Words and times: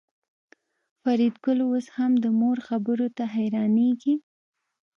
فریدګل 1.01 1.59
اوس 1.67 1.85
هم 1.97 2.11
د 2.23 2.25
مور 2.39 2.57
خبرو 2.67 3.07
ته 3.17 3.23
حیرانېږي 3.35 4.15